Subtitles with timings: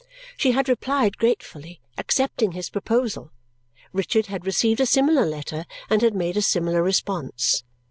[0.35, 3.31] She had replied, gratefully accepting his proposal.
[3.93, 7.63] Richard had received a similar letter and had made a similar response.